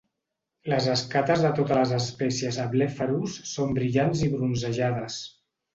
Les 0.71 0.87
escates 0.93 1.43
de 1.47 1.51
totes 1.59 1.77
les 1.81 1.93
espècies 1.99 2.59
Ablepharus 2.65 3.39
són 3.55 3.79
brillants 3.79 4.29
i 4.31 4.33
bronzejades. 4.37 5.25